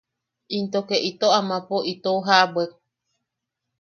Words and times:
Into 0.57 0.79
ke 0.87 0.97
ito 1.09 1.27
amapo 1.39 1.77
itou 1.93 2.17
ja’abwek. 2.27 2.71